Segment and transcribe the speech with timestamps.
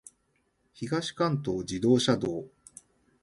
[0.73, 2.47] 東関東自動車道